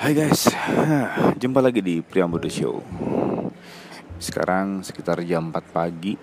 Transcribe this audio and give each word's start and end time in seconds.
Hai 0.00 0.16
guys, 0.16 0.48
jumpa 1.44 1.60
lagi 1.60 1.84
di 1.84 2.00
Priambo 2.00 2.40
The 2.40 2.48
Show. 2.48 2.80
Sekarang 4.16 4.80
sekitar 4.80 5.20
jam 5.28 5.52
4 5.52 5.60
pagi. 5.76 6.16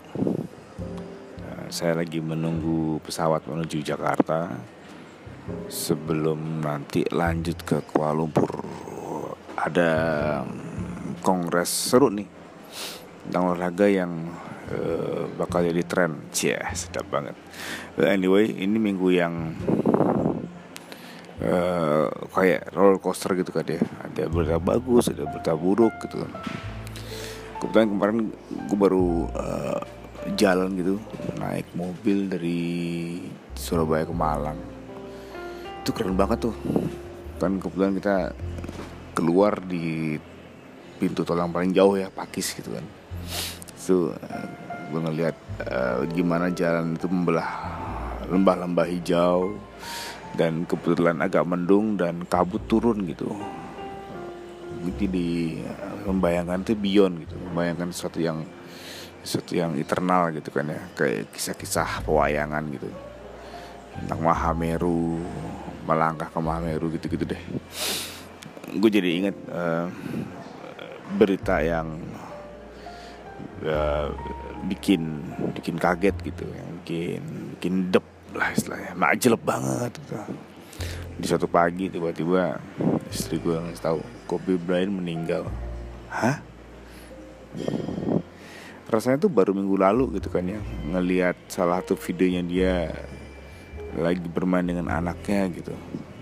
Eh, 1.37 1.69
Saya 1.69 2.01
lagi 2.01 2.17
menunggu 2.17 2.97
pesawat 3.05 3.45
menuju 3.45 3.85
Jakarta 3.85 4.49
Sebelum 5.69 6.65
nanti 6.65 7.05
lanjut 7.05 7.61
ke 7.61 7.85
Kuala 7.85 8.17
Lumpur. 8.17 8.65
Ada 9.53 9.91
mm, 10.41 11.21
kongres 11.21 11.69
seru 11.69 12.09
nih 12.09 12.25
Tentang 13.29 13.53
olahraga 13.53 13.85
yang 13.85 14.25
eh, 14.73 15.29
bakal 15.37 15.61
jadi 15.61 15.85
tren. 15.85 16.33
Cie, 16.33 16.57
sedap 16.73 17.13
banget. 17.13 17.37
Anyway, 18.01 18.57
ini 18.57 18.81
minggu 18.81 19.13
yang 19.13 19.53
eh, 21.47 22.07
kayak 22.35 22.75
roller 22.75 22.99
coaster 22.99 23.31
gitu 23.39 23.55
kan 23.55 23.63
ya. 23.63 23.79
Ada 24.03 24.27
berita 24.27 24.59
bagus 24.59 25.07
ada 25.07 25.23
berita 25.23 25.55
buruk 25.55 25.95
gitu 26.03 26.27
kan. 26.27 26.31
Kebetulan 27.57 27.87
kemarin 27.89 28.17
gue 28.67 28.77
baru 28.77 29.07
eh, 29.31 29.81
jalan 30.35 30.75
gitu 30.75 30.99
naik 31.39 31.71
mobil 31.71 32.27
dari 32.27 32.59
Surabaya 33.55 34.03
ke 34.03 34.13
Malang. 34.13 34.59
Itu 35.81 35.95
keren 35.95 36.19
banget 36.19 36.51
tuh. 36.51 36.55
Kan 37.39 37.63
kebetulan 37.63 37.95
kita 37.95 38.15
keluar 39.15 39.57
di 39.63 40.19
pintu 40.97 41.21
tol 41.25 41.37
yang 41.37 41.53
paling 41.53 41.71
jauh 41.71 41.95
ya 41.95 42.11
Pakis 42.11 42.53
gitu 42.53 42.75
kan. 42.75 42.85
Itu 43.73 44.11
gue 44.87 44.99
ngeliat 45.03 45.35
eh, 45.63 45.99
gimana 46.11 46.51
jalan 46.51 46.95
itu 46.95 47.07
membelah 47.07 47.49
lembah-lembah 48.27 48.87
hijau 48.91 49.55
dan 50.35 50.67
kebetulan 50.67 51.21
agak 51.23 51.47
mendung 51.47 51.95
dan 51.95 52.27
kabut 52.27 52.65
turun 52.67 53.07
gitu. 53.07 53.31
Jadi 54.87 55.59
membayangkan 56.07 56.63
itu 56.63 56.75
beyond 56.75 57.23
gitu. 57.23 57.35
Membayangkan 57.51 57.91
sesuatu 57.91 58.19
yang 58.19 58.43
sesuatu 59.23 59.53
yang 59.55 59.75
eternal 59.75 60.31
gitu 60.35 60.49
kan 60.51 60.67
ya. 60.67 60.81
Kayak 60.95 61.31
kisah-kisah 61.31 62.03
pewayangan 62.07 62.63
gitu. 62.71 62.87
Tentang 63.97 64.19
Mahameru 64.23 65.19
melangkah 65.87 66.27
ke 66.27 66.39
Mahameru 66.39 66.91
gitu-gitu 66.95 67.23
deh. 67.27 67.41
Gue 68.77 68.89
jadi 68.91 69.09
inget 69.15 69.35
eh, 69.47 69.87
berita 71.15 71.59
yang 71.63 71.99
eh, 73.63 74.07
bikin 74.67 75.23
bikin 75.55 75.75
kaget 75.75 76.15
gitu. 76.23 76.45
Yang 76.47 76.69
bikin 76.83 77.21
bikin 77.57 77.73
dep 77.91 78.16
lah 78.37 78.53
istilahnya. 78.53 78.93
Majelep 78.93 79.41
banget 79.41 79.91
gitu. 79.97 80.15
di 81.17 81.25
suatu 81.25 81.49
pagi 81.49 81.89
tiba-tiba 81.89 82.61
istri 83.09 83.41
gue 83.41 83.57
ngasih 83.57 83.81
tahu 83.81 83.99
Kobe 84.29 84.53
Bryant 84.61 84.93
meninggal. 84.93 85.49
Hah? 86.13 86.37
Rasanya 88.85 89.25
tuh 89.25 89.33
baru 89.33 89.57
minggu 89.57 89.81
lalu 89.81 90.21
gitu 90.21 90.29
kan 90.29 90.45
ya 90.45 90.61
ngelihat 90.93 91.33
salah 91.49 91.81
satu 91.81 91.97
videonya 91.97 92.41
dia 92.45 92.73
lagi 93.97 94.21
bermain 94.29 94.61
dengan 94.61 94.93
anaknya 94.93 95.49
gitu. 95.57 95.73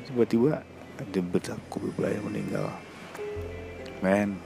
Tiba-tiba 0.08 0.64
ada 0.96 1.20
berita 1.20 1.60
Kobe 1.68 1.92
Bryant 1.92 2.24
meninggal. 2.24 2.72
Man 4.00 4.40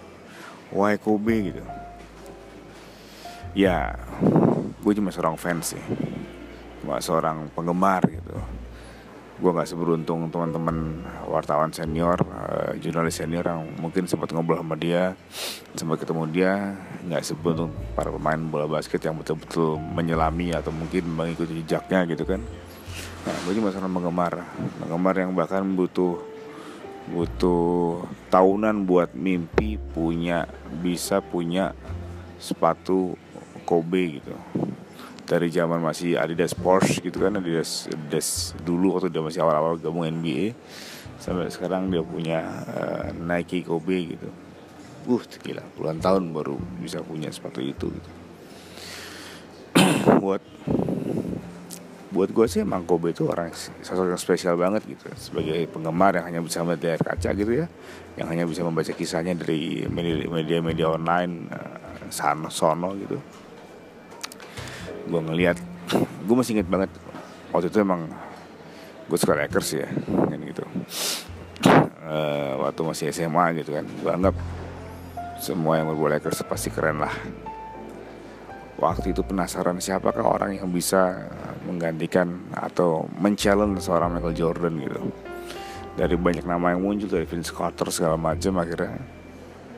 why 0.73 0.97
Kobe 0.97 1.53
gitu? 1.53 1.61
Ya 3.53 3.93
gue 4.81 4.93
cuma 4.97 5.13
seorang 5.13 5.37
fans 5.37 5.77
sih 5.77 5.83
cuma 6.89 7.05
seorang 7.05 7.53
penggemar 7.53 8.01
gitu. 8.09 8.33
Gue 9.37 9.53
nggak 9.53 9.69
seberuntung 9.69 10.33
teman-teman 10.33 11.05
wartawan 11.29 11.69
senior 11.69 12.17
eh, 12.49 12.81
jurnalis 12.81 13.21
senior 13.21 13.45
yang 13.45 13.61
mungkin 13.77 14.09
sempat 14.09 14.33
ngobrol 14.33 14.57
sama 14.57 14.73
dia 14.73 15.13
sempat 15.77 16.01
ketemu 16.01 16.25
dia 16.33 16.73
nggak 17.05 17.21
seberuntung 17.21 17.69
para 17.93 18.09
pemain 18.09 18.41
bola 18.41 18.65
basket 18.65 19.05
yang 19.05 19.21
betul-betul 19.21 19.77
menyelami 19.77 20.49
atau 20.49 20.73
mungkin 20.73 21.05
mengikuti 21.13 21.61
jejaknya 21.61 22.09
gitu 22.09 22.25
kan. 22.25 22.41
Nah, 23.21 23.37
gue 23.45 23.53
cuma 23.53 23.69
seorang 23.69 23.93
penggemar 23.93 24.33
penggemar 24.81 25.15
yang 25.21 25.31
bahkan 25.37 25.61
butuh 25.77 26.17
butuh 27.13 28.01
tahunan 28.33 28.89
buat 28.89 29.13
mimpi 29.13 29.77
punya 29.93 30.49
bisa 30.81 31.21
punya 31.21 31.77
sepatu 32.41 33.13
Kobe 33.69 34.17
gitu 34.17 34.33
dari 35.29 35.53
zaman 35.53 35.77
masih 35.77 36.17
Adidas 36.17 36.57
Porsche 36.57 37.05
gitu 37.05 37.21
kan 37.21 37.37
Adidas, 37.37 37.85
Adidas 37.85 38.57
dulu 38.65 38.97
waktu 38.97 39.13
dia 39.13 39.21
masih 39.21 39.45
awal-awal 39.45 39.77
gabung 39.77 40.09
NBA 40.09 40.57
sampai 41.21 41.53
sekarang 41.53 41.93
dia 41.93 42.01
punya 42.01 42.41
eh, 42.73 43.13
Nike 43.13 43.61
Kobe 43.61 44.17
gitu. 44.17 44.29
Uh 45.05 45.21
gila 45.21 45.63
puluhan 45.77 46.01
tahun 46.01 46.33
baru 46.33 46.57
bisa 46.81 47.05
punya 47.05 47.29
sepatu 47.29 47.61
itu 47.61 47.93
gitu. 47.93 48.11
Buat 50.25 50.41
buat 52.09 52.33
gue 52.33 52.45
sih 52.49 52.65
emang 52.65 52.89
Kobe 52.89 53.13
itu 53.13 53.29
orang 53.29 53.53
sosok 53.53 54.09
yang 54.09 54.17
spesial 54.17 54.57
banget 54.57 54.81
gitu. 54.89 55.05
Sebagai 55.13 55.69
penggemar 55.69 56.17
yang 56.17 56.25
hanya 56.25 56.41
bisa 56.41 56.65
melihat 56.65 56.97
layar 56.97 57.01
kaca 57.05 57.29
gitu 57.37 57.53
ya. 57.53 57.69
Yang 58.17 58.27
hanya 58.33 58.43
bisa 58.49 58.61
membaca 58.65 58.91
kisahnya 58.97 59.37
dari 59.37 59.85
media-media 59.93 60.89
online 60.89 61.33
eh, 61.53 62.09
sana 62.09 62.49
sono 62.49 62.97
gitu 62.97 63.21
gue 65.09 65.21
ngeliat 65.21 65.57
gue 66.23 66.35
masih 66.37 66.61
inget 66.61 66.69
banget 66.69 66.93
waktu 67.49 67.73
itu 67.73 67.81
emang 67.81 68.05
gue 69.09 69.17
suka 69.17 69.33
Lakers 69.33 69.69
ya 69.73 69.89
kan 70.05 70.39
gitu. 70.45 70.63
Eh, 72.09 72.53
waktu 72.61 72.81
masih 72.85 73.09
SMA 73.09 73.57
gitu 73.57 73.73
kan 73.73 73.85
gue 73.85 74.11
anggap 74.13 74.35
semua 75.41 75.81
yang 75.81 75.89
berbola 75.89 76.21
Lakers 76.21 76.45
pasti 76.45 76.69
keren 76.69 77.01
lah. 77.01 77.13
Waktu 78.79 79.11
itu 79.11 79.25
penasaran 79.25 79.81
siapakah 79.83 80.23
orang 80.23 80.55
yang 80.55 80.71
bisa 80.71 81.27
menggantikan 81.67 82.47
atau 82.55 83.11
men-challenge 83.19 83.83
seorang 83.83 84.15
Michael 84.15 84.37
Jordan 84.37 84.79
gitu. 84.79 85.01
Dari 85.99 86.15
banyak 86.15 86.47
nama 86.47 86.71
yang 86.71 86.87
muncul 86.87 87.11
dari 87.11 87.27
Vince 87.27 87.51
Carter 87.51 87.91
segala 87.91 88.15
macam 88.15 88.55
akhirnya 88.55 88.95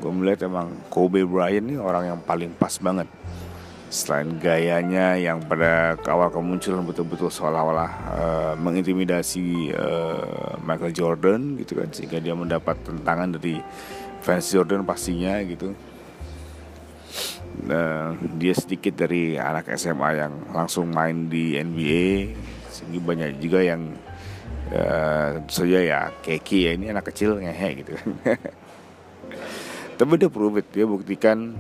gue 0.02 0.12
melihat 0.12 0.50
emang 0.50 0.74
Kobe 0.90 1.22
Bryant 1.22 1.62
ini 1.62 1.78
orang 1.78 2.10
yang 2.10 2.20
paling 2.26 2.50
pas 2.58 2.74
banget 2.82 3.06
selain 3.92 4.40
gayanya 4.40 5.20
yang 5.20 5.44
pada 5.44 6.00
awal 6.08 6.32
kemunculan 6.32 6.88
betul-betul 6.88 7.28
seolah-olah 7.28 7.92
eh, 8.16 8.54
mengintimidasi 8.56 9.76
eh, 9.76 10.52
Michael 10.64 10.96
Jordan 10.96 11.60
gitu 11.60 11.76
kan 11.76 11.92
sehingga 11.92 12.24
dia 12.24 12.32
mendapat 12.32 12.80
tentangan 12.88 13.36
dari 13.36 13.60
fans 14.24 14.48
Jordan 14.48 14.88
pastinya 14.88 15.36
gitu. 15.44 15.76
Nah, 17.68 18.16
dia 18.40 18.56
sedikit 18.56 18.96
dari 18.96 19.36
anak 19.36 19.76
SMA 19.76 20.24
yang 20.24 20.34
langsung 20.56 20.88
main 20.88 21.28
di 21.28 21.60
NBA 21.60 22.32
sehingga 22.72 23.00
banyak 23.04 23.44
juga 23.44 23.60
yang 23.60 23.92
tentu 24.72 25.68
saja 25.68 25.84
ya 25.84 26.00
keki 26.24 26.60
ya 26.64 26.72
ini 26.80 26.96
anak 26.96 27.12
kecil 27.12 27.36
ngehe 27.44 27.84
gitu 27.84 27.92
kan. 28.00 28.08
Tapi 30.00 30.14
dia 30.16 30.32
prove 30.32 30.64
it 30.64 30.72
dia 30.72 30.88
buktikan 30.88 31.60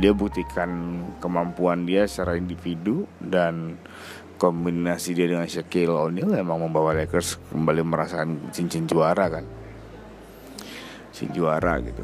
dia 0.00 0.12
buktikan 0.16 1.04
kemampuan 1.20 1.84
dia 1.84 2.08
secara 2.08 2.40
individu 2.40 3.04
dan 3.20 3.76
kombinasi 4.40 5.12
dia 5.12 5.28
dengan 5.28 5.46
Shaquille 5.46 5.92
O'Neal 5.92 6.32
emang 6.34 6.64
membawa 6.64 6.96
Lakers 6.96 7.36
kembali 7.52 7.84
merasakan 7.84 8.50
cincin 8.50 8.88
juara 8.88 9.28
kan? 9.28 9.44
Cincin 11.12 11.36
juara 11.36 11.76
gitu. 11.84 12.02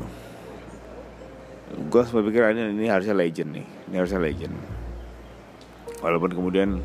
Gue 1.88 2.02
sempat 2.04 2.24
pikir 2.28 2.44
"Ah, 2.44 2.52
ini, 2.52 2.76
ini 2.76 2.86
harusnya 2.86 3.16
legend 3.16 3.50
nih 3.56 3.66
ini 3.88 3.94
harusnya 3.96 4.20
legend. 4.20 4.54
Walaupun 5.98 6.30
kemudian 6.30 6.78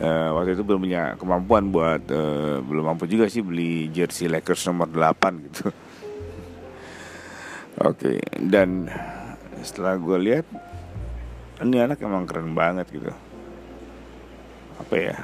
eh, 0.00 0.28
waktu 0.32 0.56
itu 0.56 0.64
belum 0.64 0.88
punya 0.88 1.14
kemampuan 1.20 1.68
buat 1.70 2.02
eh, 2.08 2.58
belum 2.64 2.96
mampu 2.96 3.04
juga 3.06 3.28
sih 3.28 3.44
beli 3.44 3.92
jersey 3.92 4.26
Lakers 4.26 4.64
nomor 4.72 4.88
8 4.88 5.46
gitu. 5.46 5.68
Oke 7.88 8.18
dan 8.40 8.88
setelah 9.62 9.96
gue 9.96 10.18
lihat 10.20 10.46
ini 11.60 11.76
anak 11.76 12.00
emang 12.00 12.24
keren 12.24 12.56
banget 12.56 12.88
gitu. 12.88 13.12
Apa 14.80 14.94
ya? 14.96 15.16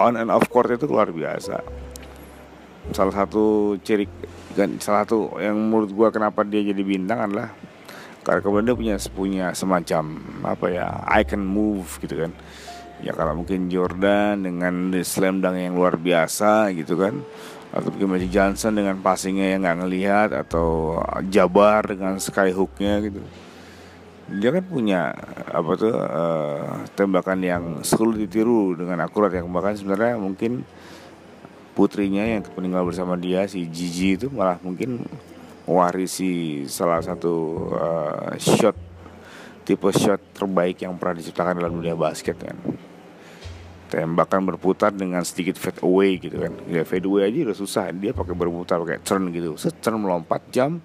On 0.00 0.16
and 0.16 0.32
off 0.32 0.48
court 0.48 0.72
itu 0.72 0.88
luar 0.88 1.12
biasa. 1.12 1.60
Salah 2.96 3.12
satu 3.12 3.76
ciri 3.84 4.08
kan 4.56 4.80
salah 4.80 5.04
satu 5.04 5.36
yang 5.36 5.54
menurut 5.54 5.92
gua 5.92 6.08
kenapa 6.08 6.40
dia 6.42 6.64
jadi 6.64 6.80
bintang 6.80 7.28
adalah 7.28 7.52
karena 8.24 8.40
kemudian 8.40 8.66
dia 8.66 8.76
punya 8.76 8.96
punya 9.12 9.46
semacam 9.52 10.04
apa 10.48 10.66
ya 10.72 10.88
icon 11.20 11.44
move 11.44 12.00
gitu 12.00 12.24
kan. 12.24 12.32
Ya 13.04 13.12
kalau 13.12 13.44
mungkin 13.44 13.68
Jordan 13.68 14.42
dengan 14.48 14.90
slam 15.04 15.44
dunk 15.44 15.60
yang 15.60 15.76
luar 15.76 16.00
biasa 16.00 16.72
gitu 16.72 16.96
kan 16.98 17.20
atau 17.68 17.88
Magic 18.08 18.32
Johnson 18.32 18.72
dengan 18.72 18.96
passingnya 19.04 19.56
yang 19.56 19.60
nggak 19.64 19.78
ngelihat 19.84 20.28
atau 20.32 20.98
Jabar 21.28 21.84
dengan 21.84 22.16
sky 22.16 22.52
hooknya 22.52 23.04
gitu. 23.04 23.20
Dia 24.28 24.52
kan 24.52 24.64
punya 24.64 25.12
apa 25.48 25.70
tuh 25.76 25.94
eh, 25.96 26.64
tembakan 26.96 27.38
yang 27.40 27.64
sulit 27.80 28.28
ditiru 28.28 28.76
dengan 28.76 29.04
akurat 29.04 29.32
yang 29.32 29.48
bahkan 29.48 29.76
sebenarnya 29.76 30.20
mungkin 30.20 30.64
putrinya 31.78 32.26
yang 32.26 32.42
meninggal 32.58 32.82
bersama 32.82 33.14
dia 33.14 33.46
si 33.46 33.62
Gigi 33.70 34.18
itu 34.18 34.26
malah 34.34 34.58
mungkin 34.66 35.06
mewarisi 35.68 36.64
salah 36.66 36.98
satu 36.98 37.68
uh, 37.76 38.34
shot 38.40 38.74
tipe 39.62 39.86
shot 39.94 40.18
terbaik 40.32 40.80
yang 40.82 40.98
pernah 40.98 41.20
diciptakan 41.20 41.60
dalam 41.60 41.76
dunia 41.76 41.94
basket 41.94 42.40
kan 42.40 42.56
tembakan 43.88 44.44
berputar 44.44 44.92
dengan 44.92 45.24
sedikit 45.24 45.56
fade 45.56 45.80
away 45.80 46.20
gitu 46.20 46.36
kan. 46.36 46.52
Ya 46.68 46.84
fade 46.84 47.08
away 47.08 47.32
aja 47.32 47.50
udah 47.50 47.56
susah. 47.56 47.90
Dia 47.96 48.12
pakai 48.12 48.36
berputar 48.36 48.78
pakai 48.84 49.00
turn 49.00 49.32
gitu. 49.32 49.56
Set 49.56 49.80
turn 49.80 50.04
melompat 50.04 50.44
jam 50.52 50.78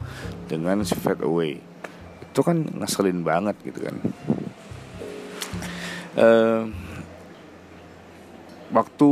dengan 0.47 0.81
fade 0.88 1.23
away. 1.27 1.59
Itu 2.31 2.41
kan 2.41 2.63
ngeselin 2.63 3.21
banget 3.21 3.59
gitu 3.61 3.79
kan. 3.83 3.95
Uh, 6.13 6.63
waktu 8.71 9.09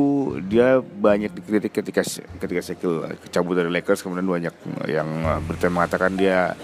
dia 0.47 0.79
banyak 0.79 1.33
dikritik 1.33 1.83
ketika 1.83 2.01
ketika 2.41 2.61
Sekil 2.63 3.05
kecabut 3.27 3.59
dari 3.59 3.69
Lakers. 3.69 4.01
Kemudian 4.01 4.25
banyak 4.25 4.55
yang 4.87 5.09
berita 5.45 5.67
mengatakan 5.67 6.15
dia 6.15 6.55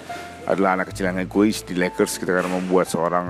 adalah 0.48 0.80
anak 0.80 0.96
kecil 0.96 1.12
yang 1.12 1.20
egois 1.20 1.60
di 1.68 1.76
Lakers 1.76 2.24
kita 2.24 2.32
karena 2.32 2.48
membuat 2.48 2.88
seorang 2.88 3.28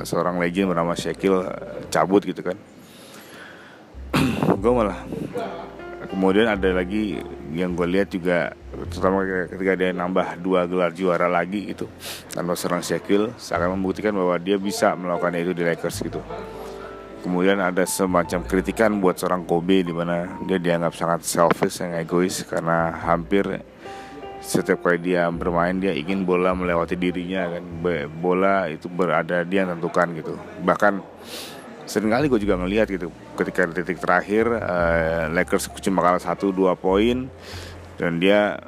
seorang 0.00 0.40
legend 0.40 0.72
bernama 0.72 0.96
Shekil 0.96 1.44
cabut 1.92 2.24
gitu 2.24 2.40
kan 2.40 2.56
gue 4.54 4.72
malah 4.72 4.98
kemudian 6.10 6.46
ada 6.46 6.70
lagi 6.70 7.18
yang 7.54 7.78
gue 7.78 7.86
lihat 7.86 8.10
juga 8.10 8.54
terutama 8.90 9.22
ketika 9.46 9.72
dia 9.78 9.90
nambah 9.94 10.42
dua 10.42 10.66
gelar 10.66 10.90
juara 10.90 11.30
lagi 11.30 11.70
itu 11.70 11.86
tanpa 12.34 12.58
seorang 12.58 12.82
Shekil 12.82 13.30
seakan 13.38 13.78
membuktikan 13.78 14.14
bahwa 14.14 14.34
dia 14.42 14.58
bisa 14.58 14.98
melakukan 14.98 15.38
itu 15.38 15.54
di 15.54 15.62
Lakers 15.62 16.02
gitu. 16.02 16.20
Kemudian 17.24 17.56
ada 17.56 17.88
semacam 17.88 18.44
kritikan 18.44 19.00
buat 19.00 19.16
seorang 19.16 19.48
Kobe 19.48 19.80
di 19.80 19.96
mana 19.96 20.28
dia 20.44 20.60
dianggap 20.60 20.92
sangat 20.92 21.20
selfish 21.24 21.80
yang 21.80 21.96
egois 21.96 22.44
karena 22.44 22.92
hampir 23.00 23.64
setiap 24.44 24.84
kali 24.84 25.00
dia 25.00 25.24
bermain 25.32 25.72
dia 25.80 25.96
ingin 25.96 26.28
bola 26.28 26.52
melewati 26.52 27.00
dirinya 27.00 27.48
kan. 27.48 27.64
Bola 28.20 28.68
itu 28.68 28.92
berada 28.92 29.40
dia 29.40 29.64
yang 29.64 29.80
tentukan 29.80 30.12
gitu. 30.20 30.36
Bahkan 30.68 31.00
sering 31.94 32.10
kali 32.10 32.26
gue 32.26 32.42
juga 32.42 32.58
ngelihat 32.58 32.90
gitu 32.90 33.14
ketika 33.38 33.70
titik 33.70 34.02
terakhir 34.02 34.50
uh, 34.50 35.30
Lakers 35.30 35.70
cuma 35.78 36.02
kalah 36.02 36.18
satu 36.18 36.50
dua 36.50 36.74
poin 36.74 37.30
dan 37.94 38.18
dia 38.18 38.58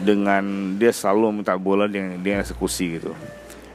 dengan 0.00 0.72
dia 0.80 0.88
selalu 0.88 1.44
minta 1.44 1.52
bola 1.60 1.84
dia 1.84 2.16
dia 2.16 2.40
eksekusi 2.40 2.96
gitu. 2.96 3.12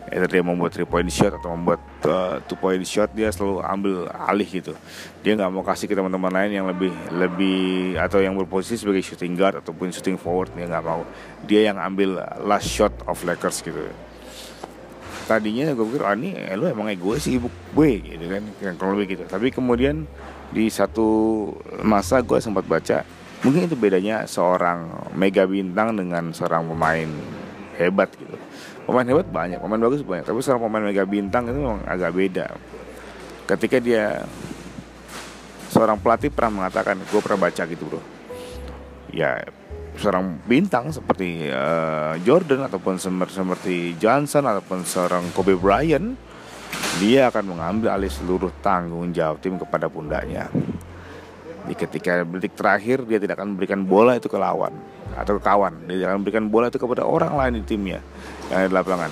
Either 0.05 0.29
dia 0.29 0.41
membuat 0.41 0.73
three 0.73 0.85
point 0.85 1.05
shot 1.09 1.33
atau 1.33 1.53
membuat 1.53 1.81
uh, 2.09 2.41
two 2.49 2.57
point 2.57 2.81
shot 2.81 3.13
dia 3.13 3.29
selalu 3.29 3.61
ambil 3.61 3.95
alih 4.09 4.49
gitu. 4.49 4.73
Dia 5.21 5.37
nggak 5.37 5.49
mau 5.53 5.61
kasih 5.61 5.85
ke 5.85 5.93
teman-teman 5.93 6.33
lain 6.33 6.51
yang 6.57 6.65
lebih 6.65 6.89
lebih 7.13 7.97
atau 8.01 8.17
yang 8.17 8.33
berposisi 8.33 8.81
sebagai 8.81 9.05
shooting 9.05 9.37
guard 9.37 9.61
ataupun 9.61 9.93
shooting 9.93 10.17
forward 10.17 10.49
dia 10.57 10.65
nggak 10.65 10.85
mau. 10.85 11.05
Dia 11.45 11.69
yang 11.69 11.77
ambil 11.77 12.17
last 12.41 12.65
shot 12.65 12.93
of 13.05 13.21
Lakers 13.21 13.61
gitu 13.61 13.85
tadinya 15.25 15.73
gue 15.73 15.85
pikir 15.89 16.05
ah 16.05 16.13
ini 16.13 16.37
eh, 16.37 16.53
lu 16.53 16.69
emang 16.69 16.85
egois 16.89 17.25
sih 17.25 17.41
ibu 17.41 17.49
gue 17.49 17.89
gitu 18.01 18.25
kan 18.29 18.43
kalau 18.77 18.93
lebih 18.93 19.17
gitu. 19.17 19.23
Tapi 19.25 19.49
kemudian 19.49 20.05
di 20.53 20.69
satu 20.69 21.49
masa 21.81 22.21
gue 22.21 22.37
sempat 22.37 22.63
baca 22.69 23.01
mungkin 23.41 23.69
itu 23.69 23.77
bedanya 23.77 24.25
seorang 24.25 24.89
mega 25.13 25.45
bintang 25.45 25.97
dengan 25.97 26.31
seorang 26.31 26.65
pemain 26.69 27.09
hebat 27.77 28.09
gitu. 28.15 28.37
Pemain 28.85 29.05
hebat 29.05 29.27
banyak 29.27 29.59
pemain 29.59 29.81
bagus 29.81 30.05
banyak 30.05 30.25
tapi 30.29 30.39
seorang 30.45 30.61
pemain 30.69 30.85
mega 30.85 31.03
bintang 31.03 31.49
itu 31.49 31.57
memang 31.57 31.81
agak 31.89 32.13
beda. 32.13 32.45
Ketika 33.45 33.77
dia 33.81 34.25
seorang 35.73 35.99
pelatih 35.99 36.31
pernah 36.31 36.63
mengatakan 36.63 37.01
gue 37.01 37.21
pernah 37.21 37.49
baca 37.49 37.63
gitu 37.65 37.83
bro. 37.83 38.01
Ya 39.11 39.43
seorang 39.95 40.43
bintang 40.43 40.91
seperti 40.91 41.47
uh, 41.49 42.15
Jordan 42.23 42.67
ataupun 42.67 42.99
seperti 42.99 43.95
Johnson 43.95 44.43
ataupun 44.45 44.83
seorang 44.83 45.31
Kobe 45.31 45.55
Bryant 45.55 46.15
dia 46.99 47.27
akan 47.31 47.55
mengambil 47.55 47.91
alih 47.91 48.11
seluruh 48.11 48.51
tanggung 48.63 49.11
jawab 49.11 49.39
tim 49.43 49.59
kepada 49.59 49.87
pundaknya. 49.91 50.47
Di 51.65 51.73
ketika 51.73 52.21
detik 52.21 52.53
terakhir 52.53 53.03
dia 53.09 53.17
tidak 53.17 53.41
akan 53.41 53.55
memberikan 53.57 53.81
bola 53.83 54.15
itu 54.15 54.29
ke 54.29 54.37
lawan 54.37 54.71
atau 55.17 55.39
ke 55.39 55.41
kawan. 55.41 55.89
Dia 55.89 56.11
akan 56.11 56.21
memberikan 56.21 56.45
bola 56.47 56.69
itu 56.69 56.77
kepada 56.77 57.03
orang 57.03 57.33
lain 57.35 57.53
di 57.59 57.63
timnya 57.65 57.99
yang 58.51 58.57
ada 58.63 58.67
di 58.69 58.75
lapangan. 58.75 59.11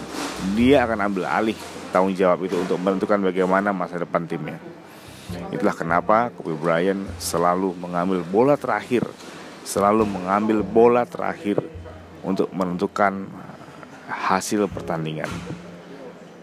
Dia 0.53 0.86
akan 0.86 1.00
ambil 1.01 1.24
alih 1.27 1.57
tanggung 1.89 2.13
jawab 2.13 2.45
itu 2.45 2.56
untuk 2.59 2.77
menentukan 2.77 3.19
bagaimana 3.19 3.74
masa 3.74 3.97
depan 3.97 4.29
timnya. 4.29 4.62
Itulah 5.50 5.74
kenapa 5.74 6.29
Kobe 6.36 6.53
Bryant 6.53 7.09
selalu 7.18 7.74
mengambil 7.79 8.21
bola 8.27 8.53
terakhir 8.53 9.07
selalu 9.63 10.04
mengambil 10.07 10.62
bola 10.62 11.07
terakhir 11.07 11.60
untuk 12.24 12.51
menentukan 12.56 13.27
hasil 14.07 14.68
pertandingan. 14.71 15.27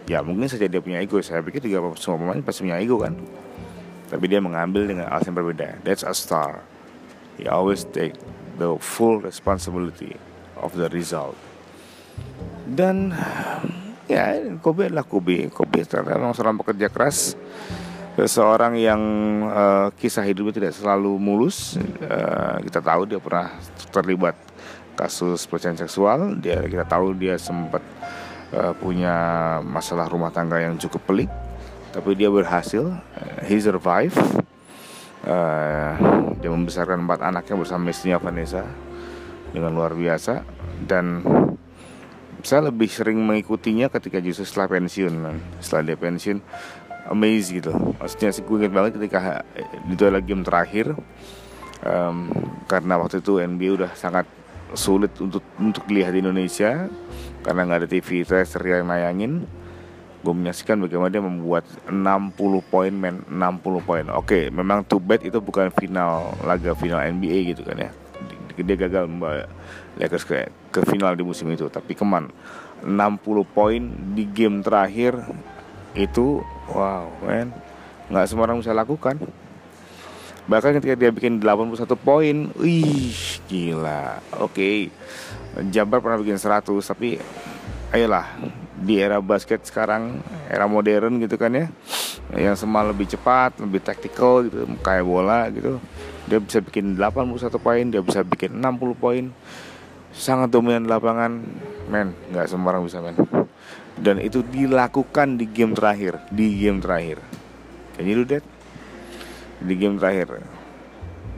Ya 0.09 0.19
mungkin 0.25 0.49
saja 0.49 0.67
dia 0.67 0.81
punya 0.81 0.99
ego. 0.99 1.21
Saya 1.21 1.45
pikir 1.45 1.63
juga 1.63 1.93
semua 1.97 2.17
pemain 2.19 2.41
pasti 2.41 2.65
punya 2.65 2.81
ego 2.81 2.99
kan? 2.99 3.15
Tapi 4.11 4.25
dia 4.27 4.43
mengambil 4.43 4.89
dengan 4.89 5.07
alasan 5.07 5.31
berbeda. 5.31 5.79
That's 5.87 6.03
a 6.03 6.11
star. 6.11 6.65
He 7.39 7.47
always 7.47 7.87
take 7.87 8.17
the 8.59 8.75
full 8.81 9.23
responsibility 9.23 10.19
of 10.59 10.75
the 10.75 10.91
result. 10.91 11.39
Dan 12.67 13.15
ya 14.11 14.35
Kobe 14.59 14.91
adalah 14.91 15.07
Kobe. 15.07 15.47
Kobe 15.47 15.87
ternyata 15.87 16.19
memang 16.19 16.35
seorang 16.35 16.59
pekerja 16.59 16.91
keras 16.91 17.39
seseorang 18.19 18.75
yang 18.75 19.01
uh, 19.47 19.87
kisah 19.95 20.25
hidupnya 20.27 20.63
tidak 20.63 20.73
selalu 20.75 21.15
mulus 21.15 21.79
uh, 22.03 22.59
kita 22.59 22.83
tahu 22.83 23.07
dia 23.07 23.19
pernah 23.23 23.55
terlibat 23.91 24.35
kasus 24.99 25.47
pelecehan 25.47 25.79
seksual 25.79 26.35
dia 26.37 26.59
kita 26.67 26.83
tahu 26.83 27.15
dia 27.15 27.39
sempat 27.39 27.81
uh, 28.51 28.75
punya 28.75 29.15
masalah 29.63 30.11
rumah 30.11 30.29
tangga 30.29 30.59
yang 30.59 30.75
cukup 30.75 31.01
pelik 31.07 31.31
tapi 31.91 32.15
dia 32.15 32.31
berhasil 32.31 32.87
uh, 32.87 33.39
he 33.43 33.59
survive. 33.59 34.15
Uh, 35.21 35.93
dia 36.41 36.49
membesarkan 36.49 37.05
empat 37.05 37.19
anaknya 37.21 37.55
bersama 37.59 37.93
istrinya 37.93 38.17
Vanessa 38.17 38.65
dengan 39.51 39.75
luar 39.75 39.93
biasa. 39.93 40.41
Dan 40.81 41.21
saya 42.41 42.71
lebih 42.71 42.89
sering 42.89 43.21
mengikutinya 43.21 43.91
ketika 43.91 44.17
justru 44.17 44.47
setelah 44.47 44.81
pensiun 44.81 45.13
setelah 45.61 45.93
dia 45.93 45.97
pensiun 45.99 46.41
amazed 47.11 47.51
gitu. 47.51 47.75
Maksudnya 47.99 48.31
sih 48.31 48.41
gue 48.41 48.55
inget 48.57 48.73
banget 48.73 48.91
ketika 48.95 49.43
itu 49.85 50.03
lagi 50.07 50.25
game 50.25 50.43
terakhir 50.47 50.95
um, 51.83 52.31
karena 52.65 52.97
waktu 52.97 53.19
itu 53.19 53.37
NBA 53.37 53.69
udah 53.77 53.91
sangat 53.93 54.25
sulit 54.71 55.11
untuk 55.19 55.43
untuk 55.59 55.83
dilihat 55.85 56.15
di 56.15 56.23
Indonesia 56.23 56.87
karena 57.43 57.61
nggak 57.67 57.79
ada 57.83 57.89
TV 57.91 58.23
tracer 58.23 58.63
yang 58.63 58.87
nayangin 58.87 59.43
gue 60.21 60.33
menyaksikan 60.37 60.77
bagaimana 60.77 61.09
dia 61.09 61.23
membuat 61.23 61.65
60 61.89 62.37
poin 62.69 62.93
men 62.93 63.25
60 63.25 63.81
poin. 63.81 64.05
Oke 64.13 64.53
memang 64.53 64.85
too 64.85 65.01
bad 65.01 65.25
itu 65.25 65.41
bukan 65.41 65.73
final 65.73 66.37
laga 66.45 66.77
final 66.77 67.01
NBA 67.01 67.53
gitu 67.53 67.65
kan 67.65 67.89
ya. 67.89 67.91
Dia 68.61 68.77
gagal 68.77 69.09
membawa 69.09 69.49
Lakers 69.97 70.23
ke, 70.23 70.45
ke 70.69 70.85
final 70.85 71.17
di 71.17 71.25
musim 71.25 71.49
itu. 71.49 71.65
Tapi 71.67 71.97
keman 71.97 72.29
60 72.85 72.93
poin 73.49 73.81
di 74.13 74.29
game 74.29 74.61
terakhir 74.61 75.17
itu 75.97 76.45
wow 76.71 77.07
men. 77.23 77.51
Nggak 78.11 78.25
semua 78.27 78.43
orang 78.49 78.59
bisa 78.59 78.75
lakukan. 78.75 79.15
Bahkan 80.49 80.81
ketika 80.81 80.95
dia 80.97 81.11
bikin 81.13 81.39
81 81.39 81.85
poin 81.95 82.37
wih 82.57 83.15
gila. 83.45 84.19
Oke 84.41 84.51
okay. 84.51 84.77
Jabar 85.69 86.01
pernah 86.01 86.19
bikin 86.19 86.39
100 86.39 86.65
tapi 86.81 87.21
ayolah 87.91 88.25
di 88.81 88.97
era 88.97 89.21
basket 89.21 89.61
sekarang 89.67 90.23
era 90.47 90.65
modern 90.65 91.21
gitu 91.21 91.35
kan 91.37 91.51
ya 91.53 91.67
yang 92.33 92.55
semua 92.55 92.87
lebih 92.87 93.03
cepat 93.03 93.59
lebih 93.59 93.83
taktikal 93.83 94.47
gitu 94.47 94.63
kayak 94.79 95.03
bola 95.03 95.51
gitu 95.51 95.77
dia 96.25 96.39
bisa 96.39 96.63
bikin 96.63 96.95
81 96.95 97.51
poin 97.59 97.85
dia 97.91 98.01
bisa 98.01 98.23
bikin 98.23 98.57
60 98.57 98.95
poin. 98.97 99.25
Sangat 100.11 100.51
dominan 100.51 100.91
lapangan 100.91 101.39
men. 101.87 102.11
Nggak 102.31 102.51
semua 102.51 102.75
orang 102.75 102.83
bisa 102.83 102.99
men 102.99 103.15
dan 104.01 104.17
itu 104.17 104.41
dilakukan 104.41 105.37
di 105.37 105.45
game 105.45 105.77
terakhir 105.77 106.17
di 106.33 106.57
game 106.57 106.81
terakhir. 106.81 107.21
Can 107.95 108.09
you 108.09 108.25
do 108.25 108.41
di 109.61 109.73
game 109.77 110.01
terakhir. 110.01 110.41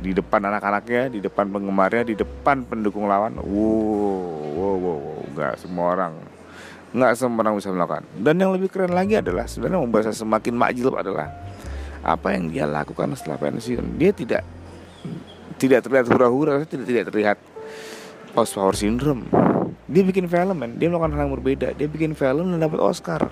Di 0.04 0.12
depan 0.12 0.44
anak-anaknya 0.48 1.12
di 1.12 1.20
depan 1.24 1.48
penggemarnya 1.52 2.04
di 2.08 2.16
depan 2.16 2.64
pendukung 2.68 3.08
lawan. 3.08 3.40
Wow 3.40 4.56
wow 4.56 4.76
wow, 4.80 5.00
nggak 5.36 5.54
semua 5.60 5.86
orang 5.96 6.14
nggak 6.94 7.14
semua 7.20 7.44
orang 7.44 7.56
bisa 7.60 7.70
melakukan. 7.72 8.04
Dan 8.16 8.40
yang 8.40 8.52
lebih 8.56 8.72
keren 8.72 8.96
lagi 8.96 9.20
adalah 9.20 9.48
sebenarnya 9.48 9.80
membuat 9.84 10.12
semakin 10.12 10.56
makjil 10.56 10.96
adalah 10.96 11.32
apa 12.04 12.36
yang 12.36 12.52
dia 12.52 12.68
lakukan 12.68 13.16
setelah 13.16 13.40
pensiun. 13.40 13.96
Dia 13.96 14.12
tidak 14.12 14.44
tidak 15.64 15.80
terlihat 15.88 16.06
hura-hura 16.12 16.68
tidak 16.68 16.86
tidak 16.88 17.04
terlihat 17.08 17.38
post 18.36 18.58
power 18.58 18.76
syndrome 18.76 19.24
dia 19.84 20.04
bikin 20.04 20.32
film 20.32 20.56
man 20.56 20.80
dia 20.80 20.88
melakukan 20.88 21.14
hal 21.16 21.28
yang 21.28 21.34
berbeda. 21.36 21.68
Dia 21.76 21.88
bikin 21.92 22.16
film 22.16 22.56
dan 22.56 22.60
dapat 22.64 22.80
Oscar. 22.80 23.28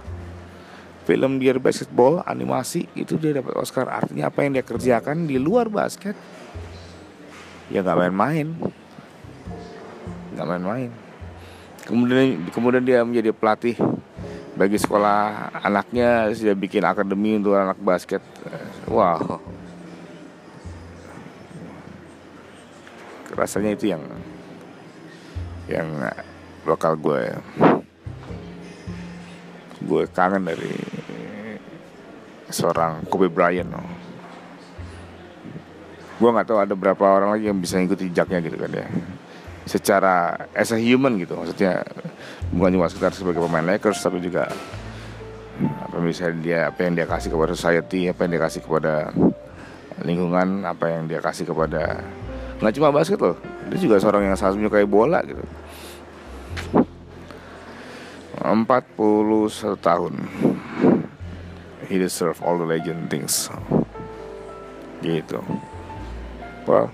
Film 1.08 1.42
dia 1.42 1.56
basketball 1.58 2.22
animasi 2.28 2.86
itu 2.94 3.16
dia 3.18 3.40
dapat 3.40 3.56
Oscar. 3.58 3.88
Artinya 3.88 4.30
apa 4.30 4.44
yang 4.44 4.60
dia 4.60 4.66
kerjakan 4.66 5.26
di 5.26 5.40
luar 5.40 5.72
basket 5.72 6.14
ya 7.72 7.80
nggak 7.80 7.98
main-main. 8.08 8.48
Nggak 10.36 10.48
main-main. 10.48 10.92
Kemudian 11.88 12.46
kemudian 12.52 12.84
dia 12.84 13.02
menjadi 13.02 13.32
pelatih 13.34 13.80
bagi 14.54 14.78
sekolah 14.78 15.50
anaknya 15.64 16.30
sudah 16.36 16.54
bikin 16.54 16.84
akademi 16.84 17.40
untuk 17.40 17.56
anak 17.56 17.80
basket. 17.80 18.22
Wow. 18.92 19.40
Rasanya 23.32 23.74
itu 23.80 23.96
yang 23.96 24.04
yang 25.72 25.88
lokal 26.66 26.94
gue 26.98 27.22
gue 29.82 30.04
kangen 30.14 30.46
dari 30.46 30.74
seorang 32.54 33.02
Kobe 33.10 33.32
Bryant 33.32 33.72
gue 36.22 36.30
nggak 36.30 36.48
tahu 36.54 36.60
ada 36.62 36.78
berapa 36.78 37.02
orang 37.02 37.34
lagi 37.34 37.50
yang 37.50 37.58
bisa 37.58 37.82
ikuti 37.82 38.14
jejaknya 38.14 38.46
gitu 38.46 38.54
kan 38.62 38.70
ya. 38.70 38.86
Secara 39.66 40.46
as 40.54 40.70
a 40.70 40.78
human 40.78 41.18
gitu 41.18 41.34
maksudnya 41.34 41.82
bukan 42.54 42.78
cuma 42.78 42.88
sekedar 42.94 43.14
sebagai 43.18 43.42
pemain 43.42 43.66
Lakers 43.66 44.06
tapi 44.06 44.22
juga 44.22 44.46
apa 45.82 45.98
misalnya 45.98 46.38
dia 46.42 46.60
apa 46.70 46.80
yang 46.86 46.94
dia 46.94 47.08
kasih 47.10 47.30
kepada 47.34 47.54
society 47.58 48.06
apa 48.06 48.26
yang 48.26 48.32
dia 48.38 48.42
kasih 48.46 48.62
kepada 48.62 48.94
lingkungan 50.06 50.66
apa 50.66 50.86
yang 50.94 51.10
dia 51.10 51.22
kasih 51.22 51.50
kepada 51.50 52.06
nggak 52.62 52.74
cuma 52.78 52.94
basket 52.94 53.18
loh. 53.18 53.38
Dia 53.74 53.78
juga 53.82 53.98
seorang 53.98 54.30
yang 54.30 54.38
sangat 54.38 54.62
menyukai 54.62 54.86
bola 54.86 55.26
gitu 55.26 55.42
41 58.42 59.78
tahun. 59.78 60.26
He 61.86 62.02
deserve 62.02 62.42
all 62.42 62.58
the 62.58 62.66
legend 62.66 63.14
things. 63.14 63.54
Gitu. 65.06 65.38
Well 66.66 66.90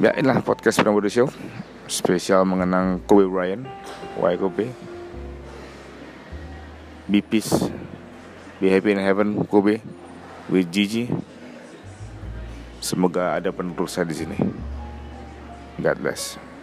ya 0.00 0.12
inilah 0.16 0.40
podcast 0.40 0.80
Budi 0.80 1.12
Show. 1.12 1.28
Spesial 1.86 2.42
mengenang 2.42 2.98
Kobe 3.06 3.30
Bryant 3.30 3.62
Why 4.18 4.34
Kobe 4.34 4.74
Be 7.06 7.22
peace. 7.22 7.70
Be 8.58 8.66
happy 8.72 8.96
in 8.96 8.98
heaven 8.98 9.46
Kobe. 9.46 9.78
With 10.50 10.72
Gigi. 10.74 11.06
Semoga 12.82 13.38
ada 13.38 13.54
penerusnya 13.54 14.06
di 14.06 14.14
sini. 14.14 14.38
God 15.78 15.98
bless 16.02 16.55